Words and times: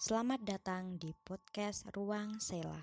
Selamat 0.00 0.40
datang 0.40 0.96
di 0.96 1.12
podcast 1.12 1.84
Ruang 1.92 2.40
Sela. 2.40 2.80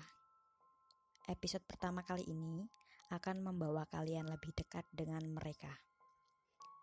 Episode 1.26 1.66
pertama 1.66 2.06
kali 2.06 2.22
ini 2.30 2.62
akan 3.10 3.42
membawa 3.42 3.90
kalian 3.90 4.30
lebih 4.30 4.54
dekat 4.54 4.86
dengan 4.94 5.26
mereka. 5.26 5.82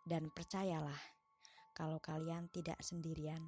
Dan 0.04 0.28
percayalah, 0.36 1.00
kalau 1.72 2.04
kalian 2.04 2.52
tidak 2.52 2.76
sendirian 2.84 3.40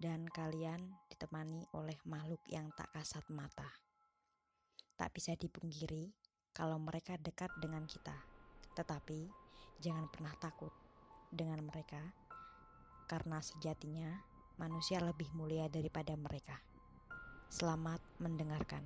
dan 0.00 0.24
kalian 0.32 0.96
ditemani 1.12 1.68
oleh 1.76 2.00
makhluk 2.08 2.40
yang 2.48 2.72
tak 2.72 2.88
kasat 2.96 3.28
mata. 3.28 3.68
Tak 4.96 5.12
bisa 5.12 5.36
dipungkiri 5.36 6.08
kalau 6.56 6.80
mereka 6.80 7.20
dekat 7.20 7.52
dengan 7.60 7.84
kita. 7.84 8.16
Tetapi 8.72 9.28
jangan 9.84 10.08
pernah 10.08 10.32
takut 10.40 10.72
dengan 11.28 11.60
mereka 11.68 12.00
karena 13.12 13.44
sejatinya 13.44 14.27
manusia 14.58 14.98
lebih 14.98 15.30
mulia 15.38 15.70
daripada 15.70 16.12
mereka. 16.18 16.58
Selamat 17.46 18.02
mendengarkan. 18.18 18.82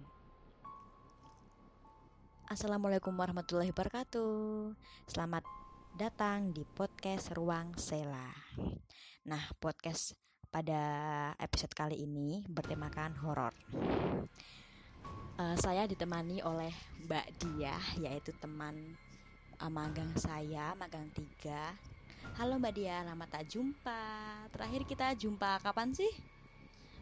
Assalamualaikum 2.46 3.16
warahmatullahi 3.16 3.72
wabarakatuh. 3.72 4.76
Selamat 5.08 5.40
datang 5.96 6.52
di 6.52 6.68
podcast 6.68 7.32
Ruang 7.32 7.72
Sela. 7.80 8.28
Nah, 9.24 9.42
podcast 9.56 10.12
pada 10.52 11.32
episode 11.40 11.72
kali 11.72 12.04
ini 12.04 12.44
bertemakan 12.44 13.16
horor. 13.24 13.56
Uh, 15.40 15.56
saya 15.56 15.88
ditemani 15.88 16.44
oleh 16.44 16.76
Mbak 17.08 17.26
Dia, 17.40 17.80
yaitu 17.96 18.36
teman 18.36 18.76
uh, 19.56 19.72
magang 19.72 20.12
saya, 20.20 20.76
magang 20.76 21.08
tiga 21.16 21.72
Halo 22.38 22.62
Mbak 22.62 22.74
Dia, 22.78 23.02
lama 23.02 23.26
tak 23.26 23.50
jumpa. 23.50 23.98
Terakhir 24.54 24.86
kita 24.86 25.10
jumpa 25.18 25.58
kapan 25.58 25.90
sih? 25.90 26.08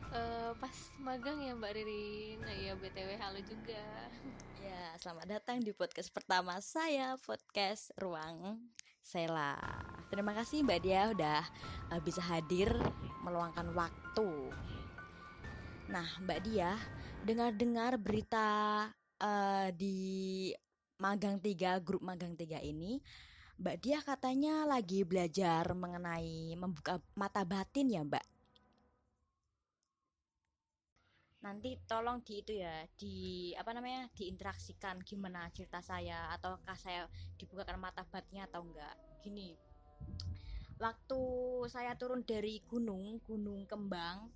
Uh, 0.08 0.56
pas 0.56 0.72
magang 0.96 1.44
ya 1.44 1.52
Mbak 1.52 1.72
Ririn. 1.76 2.40
Nah, 2.40 2.56
ya 2.56 2.72
BTW 2.72 3.20
halo 3.20 3.40
juga. 3.44 3.84
Ya, 4.64 4.96
selamat 4.96 5.28
datang 5.28 5.60
di 5.60 5.76
podcast 5.76 6.08
pertama 6.08 6.56
saya, 6.64 7.20
podcast 7.28 7.92
Ruang 8.00 8.56
Sela. 9.04 9.60
Terima 10.08 10.32
kasih 10.32 10.64
Mbak 10.64 10.80
Dia 10.80 11.12
udah 11.12 11.44
uh, 11.92 12.00
bisa 12.00 12.24
hadir 12.24 12.72
meluangkan 13.20 13.68
waktu. 13.76 14.48
Nah, 15.92 16.08
Mbak 16.24 16.40
Dia, 16.48 16.80
dengar-dengar 17.28 18.00
berita 18.00 18.48
uh, 19.20 19.68
di 19.76 20.48
magang 21.00 21.40
tiga 21.40 21.80
grup 21.80 22.04
magang 22.04 22.36
tiga 22.36 22.60
ini 22.60 23.00
Mbak 23.60 23.76
Dia 23.84 24.00
katanya 24.00 24.64
lagi 24.64 25.04
belajar 25.04 25.76
mengenai 25.76 26.56
membuka 26.56 26.96
mata 27.12 27.44
batin 27.44 27.92
ya 27.92 28.00
Mbak. 28.00 28.24
Nanti 31.44 31.76
tolong 31.84 32.24
di 32.24 32.40
itu 32.40 32.56
ya, 32.56 32.88
di 32.96 33.16
apa 33.56 33.76
namanya, 33.76 34.08
diinteraksikan 34.16 35.04
gimana 35.04 35.52
cerita 35.52 35.84
saya 35.84 36.32
ataukah 36.36 36.76
saya 36.76 37.04
dibukakan 37.36 37.76
mata 37.76 38.00
batinnya 38.08 38.48
atau 38.48 38.64
enggak. 38.64 38.96
Gini, 39.20 39.52
waktu 40.80 41.20
saya 41.68 41.92
turun 42.00 42.24
dari 42.24 42.64
gunung, 42.64 43.20
Gunung 43.28 43.68
Kembang, 43.68 44.32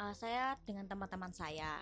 uh, 0.00 0.12
saya 0.12 0.60
dengan 0.68 0.84
teman-teman 0.84 1.32
saya. 1.32 1.80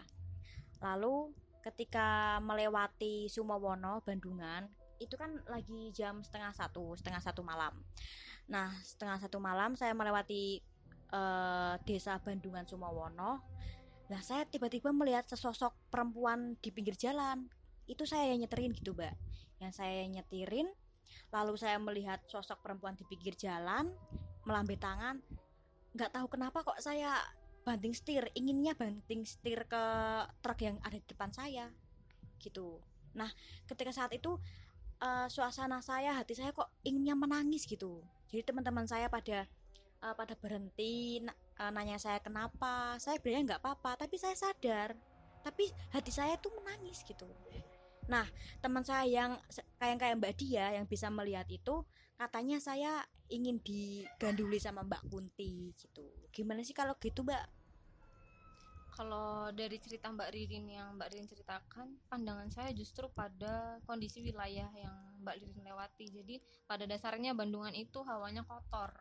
Lalu 0.79 1.35
ketika 1.59 2.39
melewati 2.39 3.27
Sumowono, 3.27 3.99
Bandungan, 4.07 4.71
itu 5.01 5.15
kan 5.19 5.41
lagi 5.51 5.91
jam 5.95 6.23
setengah 6.23 6.53
satu 6.55 6.95
setengah 6.99 7.23
satu 7.23 7.41
malam. 7.41 7.75
Nah 8.51 8.73
setengah 8.83 9.19
satu 9.21 9.39
malam 9.41 9.75
saya 9.75 9.97
melewati 9.97 10.61
uh, 11.15 11.79
desa 11.83 12.19
Bandungan 12.21 12.67
Sumowono 12.69 13.43
nah 14.05 14.21
saya 14.21 14.45
tiba-tiba 14.45 14.93
melihat 14.93 15.25
sesosok 15.25 15.73
perempuan 15.89 16.61
di 16.61 16.69
pinggir 16.69 16.93
jalan. 16.95 17.49
Itu 17.89 18.05
saya 18.05 18.33
yang 18.33 18.45
nyeterin 18.45 18.77
gitu 18.77 18.93
mbak. 18.93 19.17
Yang 19.61 19.81
saya 19.81 20.05
nyetirin 20.05 20.69
lalu 21.33 21.57
saya 21.57 21.81
melihat 21.81 22.21
sosok 22.29 22.61
perempuan 22.61 22.95
di 22.95 23.05
pinggir 23.09 23.33
jalan 23.35 23.91
melambai 24.45 24.77
tangan. 24.77 25.25
Nggak 25.97 26.11
tahu 26.13 26.27
kenapa 26.29 26.61
kok 26.63 26.79
saya 26.85 27.17
banting 27.65 27.97
setir 27.97 28.29
inginnya 28.37 28.77
banting 28.77 29.25
setir 29.25 29.65
ke 29.65 29.85
truk 30.45 30.61
yang 30.61 30.77
ada 30.85 31.01
di 31.01 31.07
depan 31.09 31.33
saya 31.33 31.73
gitu. 32.37 32.77
Nah 33.17 33.33
ketika 33.65 33.91
saat 33.91 34.13
itu 34.13 34.37
uh, 35.05 35.27
suasana 35.29 35.85
saya 35.85 36.17
hati 36.17 36.33
saya 36.33 36.51
kok 36.57 36.73
inginnya 36.81 37.13
menangis 37.13 37.69
gitu. 37.69 38.01
Jadi 38.33 38.43
teman-teman 38.49 38.89
saya 38.89 39.13
pada 39.13 39.45
uh, 40.01 40.15
pada 40.17 40.33
berhenti 40.41 41.21
uh, 41.61 41.71
nanya 41.71 42.01
saya 42.01 42.19
kenapa. 42.25 42.97
Saya 42.97 43.21
sebenarnya 43.21 43.55
nggak 43.55 43.61
apa-apa 43.61 44.09
tapi 44.09 44.17
saya 44.17 44.35
sadar. 44.35 44.97
Tapi 45.45 45.69
hati 45.93 46.09
saya 46.09 46.41
tuh 46.41 46.57
menangis 46.57 47.05
gitu. 47.05 47.29
Nah 48.09 48.25
teman 48.65 48.83
saya 48.83 49.05
yang 49.05 49.37
kayak 49.77 50.01
kayak 50.01 50.17
Mbak 50.17 50.35
Dia 50.41 50.73
yang 50.81 50.89
bisa 50.89 51.13
melihat 51.13 51.45
itu 51.53 51.85
katanya 52.17 52.57
saya 52.63 53.05
ingin 53.29 53.61
diganduli 53.61 54.57
sama 54.57 54.81
Mbak 54.85 55.13
Kunti 55.13 55.77
gitu. 55.77 56.05
Gimana 56.33 56.65
sih 56.65 56.73
kalau 56.73 56.97
gitu 56.97 57.21
Mbak 57.21 57.64
kalau 58.95 59.51
dari 59.51 59.83
cerita 59.83 60.07
Mbak 60.07 60.31
Ririn 60.31 60.71
yang 60.71 60.95
Mbak 60.95 61.09
Ririn 61.11 61.27
ceritakan, 61.27 61.99
pandangan 62.07 62.47
saya 62.55 62.71
justru 62.71 63.11
pada 63.11 63.83
kondisi 63.91 64.23
wilayah 64.23 64.71
yang 64.71 64.97
Mbak 65.27 65.35
Ririn 65.43 65.67
lewati. 65.67 66.07
Jadi 66.15 66.39
pada 66.71 66.87
dasarnya 66.87 67.35
Bandungan 67.35 67.75
itu 67.75 68.07
hawanya 68.07 68.47
kotor, 68.47 68.95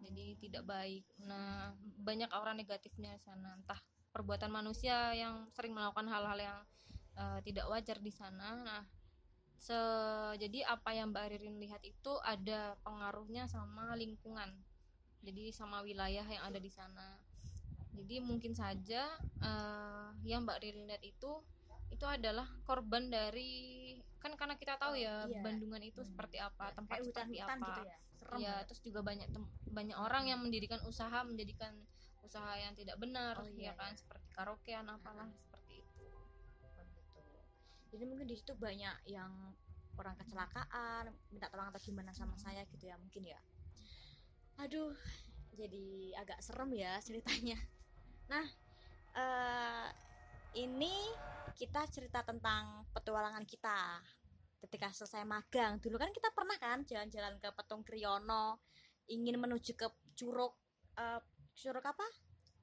jadi 0.00 0.40
tidak 0.40 0.64
baik. 0.64 1.04
Nah 1.20 1.76
banyak 2.00 2.32
orang 2.32 2.56
negatifnya 2.56 3.20
sana, 3.20 3.60
entah 3.60 3.76
perbuatan 4.16 4.48
manusia 4.48 5.12
yang 5.12 5.44
sering 5.52 5.76
melakukan 5.76 6.08
hal-hal 6.08 6.38
yang 6.40 6.58
uh, 7.20 7.38
tidak 7.44 7.68
wajar 7.68 8.00
di 8.00 8.12
sana. 8.12 8.64
Nah 8.64 8.82
se 9.60 9.76
jadi 10.40 10.64
apa 10.64 10.96
yang 10.96 11.12
Mbak 11.12 11.26
Ririn 11.36 11.60
lihat 11.60 11.84
itu 11.84 12.12
ada 12.24 12.72
pengaruhnya 12.80 13.44
sama 13.52 13.92
lingkungan, 14.00 14.48
jadi 15.20 15.52
sama 15.52 15.84
wilayah 15.84 16.24
yang 16.24 16.44
ada 16.48 16.56
di 16.56 16.72
sana 16.72 17.25
jadi 17.96 18.20
mungkin 18.20 18.52
saja 18.52 19.08
uh, 19.40 20.12
yang 20.22 20.44
Mbak 20.44 20.58
Riri 20.60 20.82
lihat 20.84 21.02
itu 21.02 21.40
itu 21.88 22.04
adalah 22.04 22.44
korban 22.66 23.08
dari 23.08 23.94
kan 24.20 24.34
karena 24.34 24.58
kita 24.58 24.74
tahu 24.76 24.98
ya 24.98 25.24
iya. 25.30 25.40
Bandungan 25.40 25.80
itu 25.80 26.02
hmm. 26.02 26.10
seperti 26.12 26.36
apa 26.42 26.74
ya, 26.74 26.74
tempat 26.74 26.96
hutan, 26.98 27.26
seperti 27.30 27.38
apa 27.40 27.56
gitu 27.56 27.82
ya, 27.86 27.96
Serem 28.16 28.38
ya 28.42 28.54
terus 28.66 28.80
juga 28.82 29.00
banyak 29.06 29.28
banyak 29.70 29.96
orang 29.96 30.24
yang 30.26 30.40
mendirikan 30.42 30.82
usaha 30.84 31.22
menjadikan 31.22 31.72
usaha 32.26 32.58
yang 32.58 32.74
tidak 32.74 32.98
benar 32.98 33.38
oh, 33.38 33.46
iya, 33.54 33.70
ya 33.70 33.72
kan 33.78 33.94
iya. 33.94 34.00
seperti 34.02 34.26
karaokean 34.34 34.86
apalah 34.90 35.30
hmm. 35.30 35.38
seperti 35.46 35.72
itu 35.86 36.06
oh, 36.10 37.44
jadi 37.94 38.04
mungkin 38.08 38.26
di 38.26 38.34
situ 38.34 38.52
banyak 38.58 38.96
yang 39.06 39.30
orang 39.96 40.18
kecelakaan 40.18 41.14
minta 41.30 41.46
tolong 41.48 41.70
atau 41.70 41.80
gimana 41.80 42.10
sama 42.10 42.34
hmm. 42.34 42.42
saya 42.42 42.66
gitu 42.66 42.90
ya 42.90 42.98
mungkin 42.98 43.30
ya 43.30 43.40
aduh 44.58 44.96
jadi 45.54 46.18
agak 46.18 46.42
serem 46.42 46.74
ya 46.74 46.98
ceritanya 47.00 47.56
Nah, 48.26 48.46
uh, 49.14 49.88
ini 50.58 50.94
kita 51.54 51.86
cerita 51.88 52.26
tentang 52.26 52.84
petualangan 52.90 53.46
kita 53.46 54.02
ketika 54.66 54.90
selesai 54.90 55.22
magang. 55.22 55.78
Dulu 55.78 55.96
kan 55.96 56.10
kita 56.10 56.34
pernah 56.34 56.58
kan 56.58 56.82
jalan-jalan 56.82 57.38
ke 57.38 57.48
Petung 57.54 57.86
Kriyono, 57.86 58.60
ingin 59.06 59.38
menuju 59.38 59.78
ke 59.78 59.86
Curug 60.18 60.58
uh, 60.98 61.22
Curug 61.54 61.86
apa? 61.86 62.06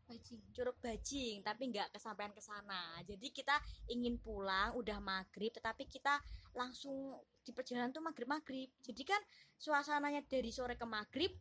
Bajing. 0.04 0.42
Curug 0.52 0.78
Bajing, 0.84 1.42
tapi 1.48 1.72
nggak 1.72 1.96
kesampaian 1.96 2.36
ke 2.36 2.44
sana. 2.44 3.00
Jadi 3.08 3.32
kita 3.32 3.56
ingin 3.88 4.20
pulang, 4.20 4.76
udah 4.76 5.00
maghrib, 5.00 5.50
tetapi 5.56 5.88
kita 5.88 6.20
langsung 6.54 7.18
di 7.40 7.56
perjalanan 7.56 7.96
tuh 7.96 8.04
maghrib 8.04 8.28
maghrib. 8.28 8.70
Jadi 8.84 9.02
kan 9.08 9.22
suasananya 9.56 10.28
dari 10.28 10.52
sore 10.52 10.76
ke 10.76 10.84
maghrib 10.84 11.32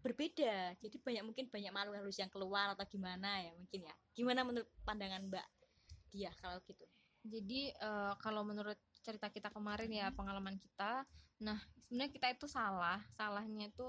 berbeda. 0.00 0.74
Jadi 0.80 0.96
banyak 1.00 1.24
mungkin 1.24 1.46
banyak 1.52 1.72
malu 1.72 1.92
halus 1.92 2.16
yang 2.18 2.32
keluar 2.32 2.72
atau 2.72 2.84
gimana 2.88 3.44
ya 3.44 3.52
mungkin 3.54 3.86
ya. 3.86 3.94
Gimana 4.16 4.40
menurut 4.42 4.68
pandangan 4.84 5.22
mbak 5.28 5.46
dia 6.10 6.32
kalau 6.40 6.58
gitu? 6.64 6.84
Jadi 7.20 7.70
uh, 7.84 8.16
kalau 8.16 8.42
menurut 8.42 8.80
cerita 9.04 9.28
kita 9.28 9.52
kemarin 9.52 9.92
ya 9.92 10.08
pengalaman 10.12 10.56
kita 10.56 11.04
nah 11.40 11.56
sebenarnya 11.84 12.12
kita 12.12 12.26
itu 12.32 12.46
salah. 12.48 13.00
Salahnya 13.16 13.68
itu 13.68 13.88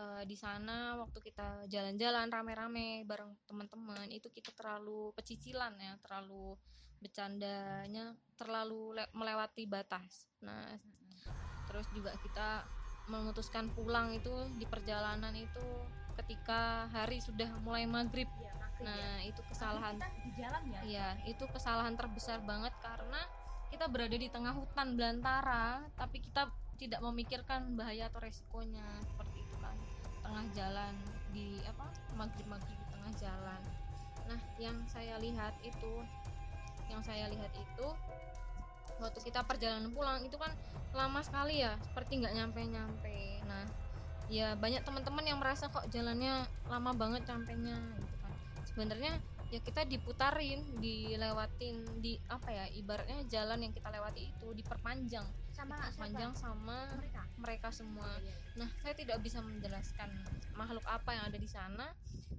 uh, 0.00 0.22
di 0.24 0.36
sana 0.36 0.96
waktu 1.00 1.20
kita 1.20 1.68
jalan-jalan 1.68 2.28
rame-rame 2.32 3.04
bareng 3.04 3.32
teman-teman 3.44 4.08
itu 4.12 4.28
kita 4.32 4.52
terlalu 4.56 5.12
pecicilan 5.16 5.76
ya 5.80 5.96
terlalu 6.04 6.56
bercandanya 7.00 8.12
terlalu 8.36 8.96
melewati 9.16 9.64
batas. 9.64 10.28
Nah 10.44 10.76
terus 11.68 11.86
juga 11.94 12.12
kita 12.20 12.66
memutuskan 13.10 13.66
pulang 13.74 14.14
itu 14.14 14.30
di 14.54 14.64
perjalanan 14.64 15.34
itu 15.34 15.66
ketika 16.22 16.86
hari 16.94 17.18
sudah 17.18 17.50
mulai 17.66 17.84
maghrib. 17.90 18.30
Ya, 18.38 18.54
nah 18.86 19.18
ya. 19.18 19.28
itu 19.28 19.42
kesalahan. 19.50 19.98
di 19.98 20.30
jalan 20.38 20.62
ya. 20.70 20.80
Iya 20.86 21.08
itu 21.26 21.44
kesalahan 21.50 21.98
terbesar 21.98 22.38
banget 22.46 22.72
karena 22.78 23.20
kita 23.70 23.86
berada 23.86 24.16
di 24.18 24.28
tengah 24.30 24.54
hutan 24.54 24.98
belantara, 24.98 25.82
tapi 25.94 26.18
kita 26.18 26.50
tidak 26.80 27.00
memikirkan 27.04 27.76
bahaya 27.76 28.08
atau 28.08 28.24
resikonya 28.24 28.82
seperti 29.04 29.44
itu 29.44 29.56
kan 29.60 29.76
tengah 30.24 30.44
jalan 30.56 30.94
di 31.28 31.60
apa 31.68 31.86
maghrib 32.16 32.48
maghrib 32.48 32.72
di 32.72 32.88
tengah 32.88 33.12
jalan. 33.20 33.62
nah 34.30 34.40
yang 34.62 34.78
saya 34.86 35.18
lihat 35.18 35.52
itu 35.66 35.92
yang 36.88 37.02
saya 37.02 37.26
lihat 37.28 37.50
itu 37.54 37.88
waktu 38.98 39.18
kita 39.22 39.46
perjalanan 39.46 39.92
pulang 39.94 40.24
itu 40.24 40.34
kan 40.34 40.50
lama 40.90 41.22
sekali 41.22 41.62
ya 41.62 41.78
seperti 41.78 42.18
nggak 42.18 42.34
nyampe 42.34 42.60
nyampe 42.66 43.16
nah 43.46 43.64
ya 44.30 44.54
banyak 44.54 44.86
teman-teman 44.86 45.26
yang 45.26 45.38
merasa 45.42 45.66
kok 45.66 45.90
jalannya 45.90 46.46
lama 46.70 46.94
banget 46.94 47.26
sampainya 47.26 47.74
gitu 47.98 48.16
kan. 48.22 48.32
Sebenarnya 48.62 49.12
ya 49.50 49.58
kita 49.58 49.82
diputarin 49.82 50.78
dilewatin 50.78 51.98
di 51.98 52.14
apa 52.30 52.54
ya 52.54 52.64
ibaratnya 52.78 53.26
jalan 53.26 53.66
yang 53.66 53.74
kita 53.74 53.90
lewati 53.90 54.30
itu 54.30 54.54
diperpanjang. 54.54 55.26
Sama 55.50 55.82
panjang 55.98 56.30
sama 56.38 56.86
mereka? 56.94 57.22
mereka 57.42 57.68
semua. 57.74 58.06
Iya. 58.22 58.62
Nah, 58.62 58.70
saya 58.78 58.94
tidak 58.94 59.18
bisa 59.18 59.42
menjelaskan 59.42 60.14
makhluk 60.54 60.86
apa 60.86 61.10
yang 61.10 61.26
ada 61.26 61.38
di 61.38 61.50
sana 61.50 61.90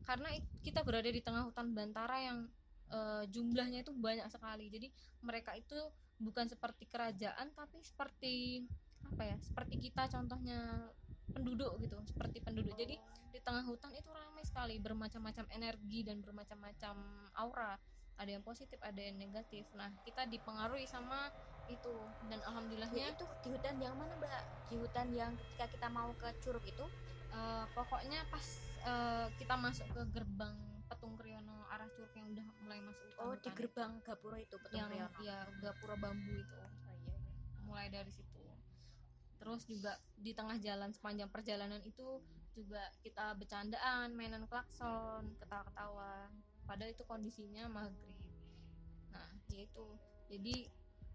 karena 0.08 0.32
it- 0.32 0.48
kita 0.64 0.88
berada 0.88 1.12
di 1.12 1.20
tengah 1.20 1.44
hutan 1.44 1.76
belantara 1.76 2.24
yang 2.24 2.48
eh, 2.92 3.24
jumlahnya 3.28 3.84
itu 3.84 3.92
banyak 3.92 4.32
sekali. 4.32 4.72
Jadi 4.72 4.88
mereka 5.28 5.60
itu 5.60 5.76
bukan 6.22 6.46
seperti 6.48 6.86
kerajaan 6.88 7.50
tapi 7.58 7.82
seperti 7.82 8.66
apa 9.04 9.24
ya? 9.26 9.38
Seperti 9.42 9.76
kita 9.82 10.08
contohnya 10.08 10.90
penduduk 11.32 11.82
gitu, 11.82 11.98
seperti 12.06 12.44
penduduk. 12.44 12.78
Jadi 12.78 12.96
di 13.32 13.40
tengah 13.42 13.66
hutan 13.66 13.92
itu 13.96 14.10
ramai 14.12 14.44
sekali 14.46 14.78
bermacam-macam 14.78 15.46
energi 15.52 16.06
dan 16.06 16.22
bermacam-macam 16.22 16.96
aura. 17.36 17.76
Ada 18.20 18.38
yang 18.38 18.44
positif, 18.46 18.78
ada 18.86 19.02
yang 19.02 19.18
negatif. 19.18 19.66
Nah, 19.74 19.90
kita 20.06 20.30
dipengaruhi 20.30 20.86
sama 20.86 21.34
itu 21.66 21.94
dan 22.28 22.38
Ya, 22.38 22.48
alhamdulillahnya 22.52 23.06
itu 23.16 23.26
di 23.48 23.50
hutan 23.56 23.80
yang 23.80 23.96
mana 23.96 24.12
mbak 24.20 24.44
di 24.68 24.76
hutan 24.76 25.08
yang 25.16 25.32
ketika 25.40 25.72
kita 25.72 25.88
mau 25.88 26.12
ke 26.20 26.28
curug 26.44 26.66
itu 26.68 26.84
Eh, 27.32 27.66
pokoknya 27.72 28.28
pas 28.28 28.44
eh, 28.84 29.28
kita 29.40 29.56
masuk 29.56 29.88
ke 29.96 30.02
gerbang 30.12 30.56
Petung 30.92 31.16
arah 31.72 31.88
Curug 31.96 32.12
yang 32.14 32.28
udah 32.36 32.48
mulai 32.64 32.80
masuk 32.84 33.08
hutan 33.16 33.24
oh 33.24 33.36
di 33.40 33.50
gerbang 33.56 33.92
gapura 34.04 34.38
itu 34.44 34.56
Petung 34.60 34.76
yang 34.76 34.92
Priyono. 34.92 35.24
ya 35.24 35.38
gapura 35.64 35.96
bambu 35.96 36.34
itu. 36.36 36.58
Oh, 36.60 36.68
iya, 37.08 37.16
iya. 37.16 37.18
mulai 37.64 37.88
dari 37.88 38.12
situ. 38.12 38.44
Terus 39.40 39.62
juga 39.66 39.96
di 40.20 40.32
tengah 40.36 40.60
jalan 40.60 40.92
sepanjang 40.92 41.32
perjalanan 41.32 41.80
itu 41.82 42.20
juga 42.52 42.84
kita 43.00 43.32
bercandaan 43.40 44.12
mainan 44.12 44.44
klakson 44.52 45.32
ketawa-ketawa 45.40 46.28
padahal 46.68 46.92
itu 46.92 47.04
kondisinya 47.08 47.72
maghrib. 47.72 48.20
Nah 49.16 49.32
yaitu. 49.56 49.88
Jadi 50.28 50.68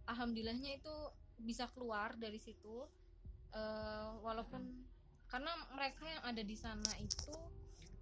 alhamdulillahnya 0.09 0.81
itu 0.81 0.97
bisa 1.37 1.69
keluar 1.77 2.17
dari 2.17 2.41
situ 2.41 2.89
eh, 3.53 4.11
walaupun 4.25 4.65
karena 5.29 5.53
mereka 5.77 6.07
yang 6.09 6.25
ada 6.25 6.43
di 6.43 6.57
sana 6.57 6.93
itu 7.03 7.35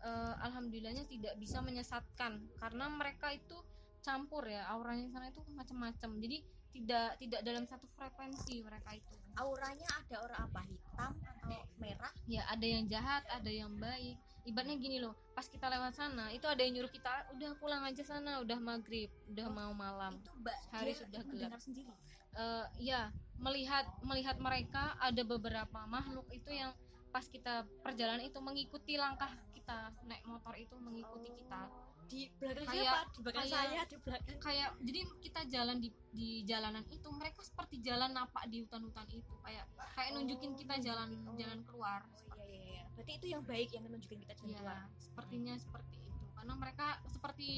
eh, 0.05 0.35
alhamdulillahnya 0.45 1.09
tidak 1.09 1.35
bisa 1.41 1.65
menyesatkan. 1.65 2.45
Karena 2.61 2.87
mereka 2.93 3.33
itu 3.33 3.57
campur 4.05 4.45
ya 4.45 4.69
auranya 4.69 5.09
sana 5.09 5.33
itu 5.33 5.41
macam-macam. 5.57 6.11
Jadi 6.21 6.39
tidak 6.75 7.17
tidak 7.23 7.41
dalam 7.47 7.65
satu 7.65 7.87
frekuensi 7.97 8.61
mereka 8.61 8.93
itu. 8.93 9.15
Auranya 9.39 9.87
ada 9.99 10.15
aura 10.23 10.37
apa? 10.47 10.61
Hitam 10.67 11.13
atau 11.23 11.63
merah? 11.79 12.13
Ya 12.27 12.43
ada 12.51 12.67
yang 12.67 12.85
jahat 12.87 13.23
ada 13.31 13.51
yang 13.51 13.73
baik. 13.81 14.19
Ibaratnya 14.45 14.77
gini 14.77 15.01
loh 15.01 15.17
pas 15.33 15.49
kita 15.49 15.67
lewat 15.67 15.97
sana 15.99 16.31
itu 16.31 16.45
ada 16.47 16.61
yang 16.63 16.79
nyuruh 16.79 16.93
kita 16.93 17.11
udah 17.35 17.51
pulang 17.59 17.83
aja 17.83 18.05
sana 18.07 18.39
udah 18.45 18.61
maghrib 18.61 19.09
udah 19.33 19.47
Oh, 19.49 19.55
mau 19.57 19.73
malam. 19.75 20.15
itu 20.21 20.31
mbak 20.37 20.57
Hari 20.71 20.93
dia 20.93 21.01
sudah 21.01 21.21
gelap. 21.27 21.59
sendiri? 21.59 21.91
Eh, 22.35 22.65
ya 22.93 23.09
melihat 23.41 23.87
melihat 24.05 24.37
mereka 24.39 24.95
ada 25.01 25.23
beberapa 25.27 25.81
makhluk 25.91 26.29
itu 26.31 26.51
yang 26.55 26.71
pas 27.15 27.23
kita 27.31 27.63
perjalanan 27.87 28.27
itu 28.27 28.43
mengikuti 28.43 28.99
langkah 28.99 29.31
kita 29.55 29.95
naik 30.11 30.27
motor 30.27 30.51
itu 30.59 30.75
mengikuti 30.83 31.31
kita. 31.31 31.71
Di 32.11 32.27
belakang 32.43 32.67
Kayak- 32.67 32.83
siapa? 32.83 32.99
Di 33.15 33.21
belakang 33.23 33.47
kayak- 33.47 33.55
saya 33.55 33.81
di 33.87 33.97
belakang. 34.03 34.39
kayak 34.43 34.69
jadi 34.83 35.01
kita 35.23 35.41
jalan 35.47 35.77
di 35.79 35.89
di 36.11 36.29
jalanan 36.43 36.85
itu 36.91 37.09
mereka 37.15 37.41
seperti 37.47 37.79
jalan 37.81 38.11
napak 38.11 38.51
di 38.51 38.67
hutan-hutan 38.67 39.07
itu. 39.15 39.33
Kayak 39.47 39.65
kayak 39.95 40.11
nunjukin 40.19 40.53
kita 40.59 40.75
jalan 40.83 41.15
Oh. 41.23 41.39
jalan 41.39 41.63
keluar. 41.63 42.03
Oh, 42.35 42.37
iya, 42.43 42.51
iya, 42.51 42.63
iya. 42.83 42.85
berarti 42.99 43.13
itu 43.15 43.27
yang 43.31 43.43
baik 43.47 43.69
yang 43.71 43.85
menunjukkan 43.87 44.19
kita 44.27 44.35
jalan 44.35 44.55
keluar. 44.59 44.75
ya 44.75 44.83
sepertinya 44.99 45.55
seperti 45.55 45.95
itu. 46.03 46.25
Karena 46.35 46.55
mereka 46.59 46.87
seperti 47.09 47.49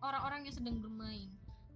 orang-orang 0.00 0.40
yang 0.48 0.56
sedang 0.56 0.76
bermain. 0.80 1.30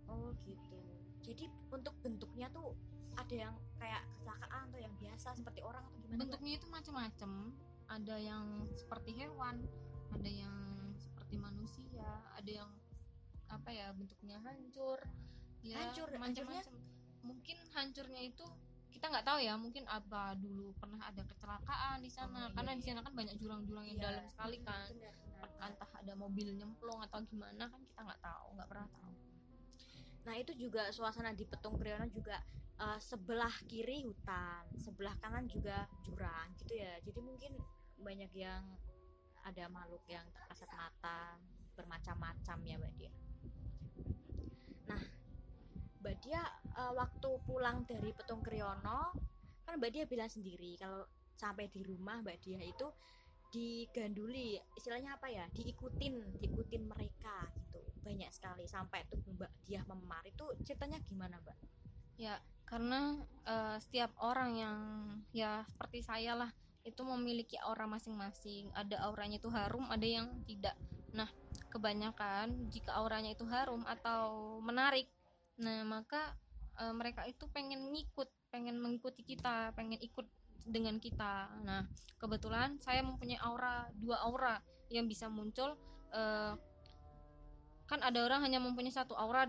Oh 0.08 0.32
gitu. 0.48 0.76
Jadi 1.20 1.44
untuk 1.68 1.94
bentuknya 2.00 2.48
tuh 2.48 2.72
ada 3.16 3.34
yang 3.34 3.54
kayak 3.76 4.02
kecelakaan 4.16 4.60
atau 4.68 4.78
yang 4.80 4.94
biasa 5.00 5.28
seperti 5.34 5.60
orang 5.64 5.82
atau 5.88 5.98
gimana 6.00 6.18
bentuknya 6.24 6.52
itu 6.56 6.66
macam-macam 6.68 7.30
ada 7.86 8.14
yang 8.18 8.44
seperti 8.76 9.10
hewan 9.16 9.56
ada 10.12 10.30
yang 10.30 10.56
seperti 10.96 11.34
manusia 11.38 12.08
ada 12.36 12.50
yang 12.50 12.70
apa 13.46 13.70
ya 13.70 13.94
bentuknya 13.94 14.42
hancur. 14.42 14.98
Ya 15.62 15.78
Hancur, 15.82 16.10
macam-macam 16.18 16.74
mungkin 17.22 17.56
hancurnya 17.74 18.22
itu 18.22 18.46
kita 18.90 19.10
nggak 19.10 19.26
tahu 19.26 19.38
ya 19.42 19.54
mungkin 19.58 19.82
apa 19.86 20.34
dulu 20.38 20.72
pernah 20.78 21.10
ada 21.10 21.20
kecelakaan 21.26 22.00
di 22.00 22.08
Oh, 22.10 22.14
sana 22.16 22.48
iya, 22.48 22.54
karena 22.54 22.72
di 22.74 22.82
iya. 22.82 22.88
sana 22.94 23.00
kan 23.02 23.12
banyak 23.14 23.36
jurang-jurang 23.38 23.84
yang 23.86 23.98
Iya, 23.98 24.04
dalam 24.08 24.24
sekali 24.30 24.58
kan. 24.62 24.86
benar, 24.94 25.14
benar. 25.14 25.68
entah 25.68 25.90
ada 25.94 26.12
mobil 26.14 26.48
nyemplung 26.54 27.00
atau 27.02 27.18
gimana 27.26 27.64
kan 27.68 27.80
kita 27.82 28.00
nggak 28.02 28.20
tahu 28.22 28.46
nggak 28.56 28.68
pernah 28.70 28.88
tahu. 28.88 29.12
Nah 30.26 30.34
itu 30.38 30.52
juga 30.58 30.82
suasana 30.90 31.30
di 31.34 31.44
Petung 31.46 31.76
Kriyono 31.78 32.06
juga 32.10 32.40
eh, 32.76 33.00
sebelah 33.00 33.52
kiri 33.68 34.04
hutan, 34.04 34.64
sebelah 34.76 35.16
kanan 35.20 35.48
juga 35.48 35.88
jurang 36.04 36.52
gitu 36.60 36.76
ya. 36.76 37.00
Jadi 37.04 37.20
mungkin 37.20 37.52
banyak 38.00 38.32
yang 38.36 38.62
ada 39.46 39.64
makhluk 39.70 40.02
yang 40.10 40.26
tak 40.34 40.52
kasat 40.52 40.70
mata, 40.74 41.38
bermacam-macam 41.78 42.56
ya 42.66 42.76
Mbak 42.76 42.94
Dia. 42.98 43.12
Nah 44.90 45.02
Mbak 46.02 46.16
Dia 46.24 46.42
eh, 46.76 46.92
waktu 46.92 47.30
pulang 47.44 47.84
dari 47.88 48.10
Petung 48.12 48.42
Kriyono 48.44 49.14
kan 49.66 49.74
Mbak 49.80 49.90
Dia 49.92 50.04
bilang 50.04 50.30
sendiri 50.30 50.78
kalau 50.78 51.06
sampai 51.36 51.68
di 51.72 51.80
rumah 51.84 52.20
Mbak 52.22 52.38
Dia 52.44 52.60
itu 52.62 52.88
diganduli 53.46 54.58
istilahnya 54.74 55.16
apa 55.16 55.30
ya 55.30 55.46
diikutin 55.54 56.42
diikutin 56.42 56.82
mereka 56.82 57.46
gitu 57.54 57.78
banyak 58.02 58.28
sekali 58.34 58.66
sampai 58.66 59.06
tubuh 59.06 59.38
mbak 59.38 59.52
dia 59.62 59.86
memar 59.86 60.20
itu 60.26 60.44
ceritanya 60.66 60.98
gimana 61.06 61.38
mbak 61.38 61.54
Ya, 62.16 62.40
karena 62.66 63.14
eh, 63.46 63.76
setiap 63.78 64.10
orang 64.18 64.50
yang 64.58 64.78
ya 65.30 65.62
seperti 65.70 66.02
saya 66.02 66.34
lah 66.34 66.50
itu 66.86 67.02
memiliki 67.02 67.58
aura 67.62 67.86
masing-masing. 67.90 68.70
Ada 68.74 69.02
auranya 69.10 69.42
itu 69.42 69.50
harum, 69.50 69.90
ada 69.90 70.06
yang 70.06 70.30
tidak. 70.46 70.74
Nah, 71.10 71.26
kebanyakan 71.70 72.70
jika 72.70 72.94
auranya 72.94 73.34
itu 73.34 73.42
harum 73.46 73.82
atau 73.86 74.58
menarik, 74.62 75.10
nah 75.58 75.82
maka 75.82 76.34
eh, 76.78 76.94
mereka 76.94 77.26
itu 77.26 77.46
pengen 77.50 77.90
ngikut, 77.90 78.30
pengen 78.54 78.78
mengikuti 78.78 79.22
kita, 79.26 79.74
pengen 79.74 79.98
ikut 80.02 80.26
dengan 80.66 80.98
kita. 80.98 81.50
Nah, 81.62 81.86
kebetulan 82.18 82.78
saya 82.82 83.02
mempunyai 83.06 83.38
aura 83.42 83.86
dua 83.94 84.22
aura 84.26 84.58
yang 84.90 85.06
bisa 85.06 85.30
muncul. 85.30 85.74
eh, 86.14 86.54
kan 87.86 88.02
ada 88.02 88.18
orang 88.26 88.42
hanya 88.42 88.58
mempunyai 88.58 88.90
satu 88.90 89.14
aura 89.14 89.46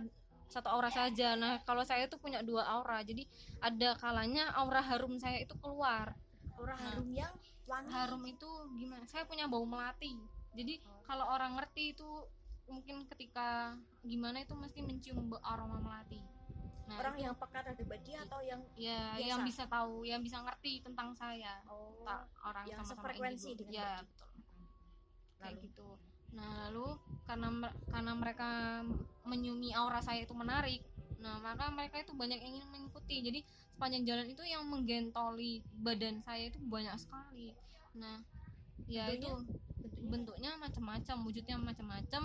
satu 0.48 0.68
aura 0.72 0.88
saja. 0.90 1.36
Nah, 1.36 1.60
kalau 1.64 1.84
saya 1.84 2.08
itu 2.08 2.16
punya 2.18 2.40
dua 2.42 2.64
aura. 2.66 3.04
Jadi 3.04 3.28
ada 3.60 3.96
kalanya 4.00 4.52
aura 4.56 4.80
harum 4.80 5.20
saya 5.20 5.44
itu 5.44 5.54
keluar. 5.60 6.16
aura 6.58 6.74
Nah, 6.74 6.84
harum 6.92 7.10
yang 7.12 7.34
wangi 7.68 7.92
Harum 7.92 8.24
itu 8.26 8.50
gimana? 8.80 9.04
Saya 9.06 9.28
punya 9.28 9.46
bau 9.46 9.68
melati. 9.68 10.16
Jadi 10.56 10.80
Oh. 10.82 11.04
kalau 11.04 11.28
orang 11.28 11.60
ngerti 11.60 11.94
itu 11.94 12.10
mungkin 12.66 13.06
ketika 13.12 13.76
gimana 14.02 14.42
itu 14.42 14.56
mesti 14.56 14.80
mencium 14.82 15.28
aroma 15.44 15.78
melati. 15.78 16.20
Nah, 16.88 17.04
orang 17.04 17.20
itu- 17.20 17.24
yang 17.28 17.36
peka 17.36 17.60
terhadap 17.62 18.00
dia 18.00 18.20
atau 18.24 18.40
yang 18.40 18.64
ya 18.80 19.12
biasa? 19.14 19.28
yang 19.28 19.40
bisa 19.44 19.64
tahu, 19.68 20.08
yang 20.08 20.24
bisa 20.24 20.40
ngerti 20.40 20.80
tentang 20.80 21.12
saya. 21.14 21.60
oh 21.68 22.00
Tak 22.08 22.24
orang 22.42 22.66
yang 22.66 22.80
sama-sama 22.80 22.96
sefrekuensi 23.04 23.48
indigo. 23.52 23.60
dengan 23.68 23.76
ya, 23.76 23.92
betul. 24.02 24.30
Kayak 25.38 25.52
Lalu? 25.54 25.64
gitu. 25.68 25.88
Nah, 26.36 26.68
lalu 26.68 26.98
karena 27.28 27.50
karena 27.92 28.14
mereka 28.16 28.50
menyumi 29.28 29.76
aura 29.76 30.00
saya 30.00 30.24
itu 30.24 30.34
menarik. 30.36 30.80
Nah, 31.20 31.40
maka 31.42 31.68
mereka 31.74 32.00
itu 32.00 32.14
banyak 32.16 32.40
yang 32.40 32.62
ingin 32.62 32.70
mengikuti. 32.72 33.20
Jadi 33.24 33.40
sepanjang 33.76 34.04
jalan 34.08 34.28
itu 34.32 34.44
yang 34.48 34.64
menggentoli 34.68 35.64
badan 35.84 36.24
saya 36.24 36.48
itu 36.50 36.60
banyak 36.64 36.96
sekali. 37.00 37.52
Nah, 37.98 38.22
ya 38.88 39.12
Bentuknya? 39.12 39.20
itu 39.20 39.30
bentuknya 39.38 39.68
bentuknya 40.10 40.52
macam-macam, 40.60 41.16
wujudnya 41.28 41.58
macam-macam 41.62 42.24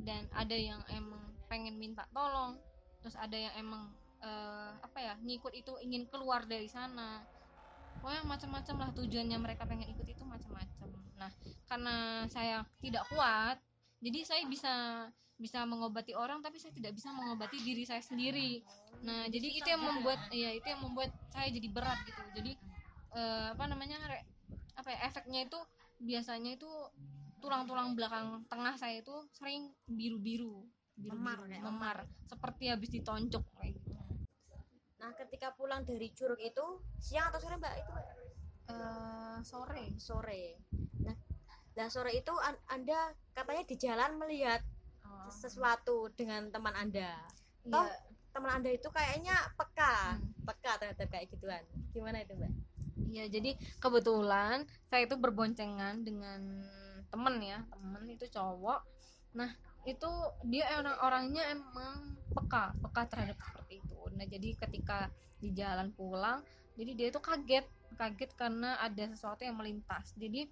dan 0.00 0.22
ada 0.34 0.56
yang 0.56 0.80
emang 0.90 1.22
pengen 1.46 1.76
minta 1.78 2.02
tolong, 2.10 2.58
terus 3.04 3.14
ada 3.14 3.36
yang 3.36 3.54
emang 3.60 3.92
eh, 4.24 4.70
apa 4.82 4.98
ya 4.98 5.14
ngikut 5.20 5.52
itu 5.54 5.72
ingin 5.84 6.08
keluar 6.08 6.48
dari 6.48 6.66
sana. 6.66 7.22
Pokoknya 8.00 8.22
macam-macam 8.26 8.76
lah 8.82 8.90
tujuannya 8.92 9.38
mereka 9.40 9.64
pengen 9.64 9.88
ikut 9.90 10.06
itu 10.06 10.22
macam-macam. 10.26 10.88
Nah, 11.16 11.30
karena 11.70 11.96
saya 12.28 12.62
tidak 12.84 13.04
kuat, 13.08 13.56
jadi 14.04 14.20
saya 14.28 14.42
bisa 14.46 14.74
bisa 15.34 15.66
mengobati 15.66 16.14
orang 16.14 16.38
tapi 16.44 16.62
saya 16.62 16.70
tidak 16.70 16.94
bisa 16.94 17.10
mengobati 17.10 17.58
diri 17.64 17.82
saya 17.88 18.02
sendiri. 18.04 18.62
Nah, 19.02 19.26
jadi 19.28 19.48
itu 19.50 19.68
yang 19.68 19.82
membuat 19.82 20.20
ya 20.30 20.50
itu 20.54 20.66
yang 20.70 20.82
membuat 20.84 21.10
saya 21.32 21.48
jadi 21.50 21.68
berat 21.72 21.98
gitu. 22.06 22.22
Jadi 22.34 22.52
eh, 23.16 23.46
apa 23.54 23.64
namanya 23.70 23.98
re- 24.10 24.26
apa 24.78 24.88
ya 24.94 24.98
efeknya 25.08 25.40
itu 25.48 25.58
biasanya 26.02 26.50
itu 26.58 26.70
tulang-tulang 27.42 27.92
belakang 27.98 28.42
tengah 28.48 28.74
saya 28.80 29.00
itu 29.04 29.14
sering 29.36 29.70
biru-biru 29.86 30.64
biru 30.96 31.10
Memar, 31.14 31.38
memar, 31.42 31.48
kayak 31.50 31.62
memar 31.66 31.96
seperti 32.30 32.64
habis 32.72 32.90
ditonjok 32.94 33.44
kayak. 33.58 33.73
Nah, 35.04 35.12
ketika 35.20 35.52
pulang 35.52 35.84
dari 35.84 36.08
curug 36.16 36.40
itu 36.40 36.80
siang 36.96 37.28
atau 37.28 37.36
sore 37.36 37.60
Mbak 37.60 37.74
itu? 37.76 37.92
Eh, 38.72 39.36
sore 39.44 39.84
sore. 40.00 40.64
Nah, 41.04 41.12
nah 41.76 41.92
sore 41.92 42.16
itu 42.16 42.32
an- 42.40 42.64
Anda 42.72 43.12
katanya 43.36 43.68
di 43.68 43.76
jalan 43.76 44.16
melihat 44.16 44.64
Oh. 45.04 45.28
sesuatu 45.28 46.08
dengan 46.16 46.48
teman 46.48 46.72
Anda. 46.72 47.20
Iya. 47.68 47.68
Toh 47.68 47.88
teman 48.32 48.56
Anda 48.56 48.72
itu 48.72 48.88
kayaknya 48.88 49.36
peka, 49.60 50.16
Hmm. 50.16 50.32
peka 50.48 50.72
terhadap 50.80 51.08
kayak 51.12 51.28
gituan. 51.28 51.60
Gimana 51.92 52.24
itu, 52.24 52.32
Mbak? 52.40 52.52
Iya, 53.12 53.24
jadi 53.28 53.60
kebetulan 53.84 54.64
saya 54.88 55.04
itu 55.04 55.20
berboncengan 55.20 56.00
dengan 56.00 56.40
temen 57.12 57.44
ya, 57.44 57.60
temen 57.68 58.08
itu 58.08 58.24
cowok. 58.32 58.80
Nah, 59.36 59.52
itu 59.84 60.10
dia 60.48 60.64
orang-orangnya 60.80 61.52
emang 61.52 62.16
peka, 62.34 62.74
peka 62.80 63.02
terhadap 63.08 63.38
seperti 63.38 63.84
itu. 63.84 64.00
Nah, 64.16 64.26
jadi 64.26 64.48
ketika 64.66 65.08
di 65.38 65.52
jalan 65.54 65.92
pulang, 65.92 66.40
jadi 66.74 66.90
dia 66.96 67.06
itu 67.12 67.20
kaget, 67.20 67.66
kaget 67.94 68.30
karena 68.34 68.80
ada 68.80 69.04
sesuatu 69.12 69.44
yang 69.44 69.54
melintas. 69.54 70.16
Jadi 70.16 70.48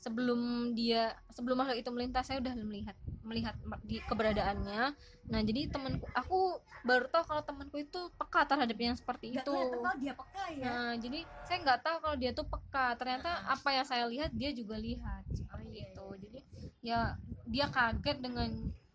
sebelum 0.00 0.72
dia 0.72 1.12
sebelum 1.28 1.60
makhluk 1.60 1.84
itu 1.84 1.90
melintas 1.92 2.24
saya 2.24 2.40
udah 2.40 2.56
melihat 2.56 2.96
melihat 3.20 3.52
di 3.84 4.00
keberadaannya. 4.00 4.96
Nah, 5.28 5.40
jadi 5.44 5.68
temanku 5.68 6.08
aku 6.16 6.56
baru 6.80 7.04
tahu 7.12 7.24
kalau 7.28 7.42
temanku 7.44 7.76
itu 7.76 8.00
peka 8.16 8.48
terhadap 8.48 8.76
yang 8.80 8.96
seperti 8.96 9.36
Nggak 9.36 9.44
itu. 9.44 9.52
kalau 9.52 9.96
dia 10.00 10.14
peka 10.16 10.44
ya. 10.56 10.64
Nah, 10.72 10.92
jadi 10.96 11.20
saya 11.44 11.58
nggak 11.60 11.80
tahu 11.84 11.96
kalau 12.00 12.16
dia 12.16 12.30
tuh 12.32 12.46
peka. 12.48 12.96
Ternyata 12.96 13.30
apa 13.44 13.68
yang 13.76 13.86
saya 13.86 14.04
lihat 14.08 14.32
dia 14.32 14.50
juga 14.56 14.80
lihat 14.80 15.24
seperti 15.36 15.68
iya, 15.76 15.86
itu. 15.92 16.06
Jadi 16.16 16.38
ya 16.80 17.00
dia 17.50 17.66
kaget 17.68 18.22
dengan 18.22 18.50